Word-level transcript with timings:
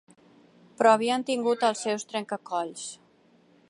Però 0.79 0.93
havien 0.93 1.27
tingut 1.29 1.67
els 1.69 1.85
seus 1.89 2.09
trenca-colls 2.13 2.91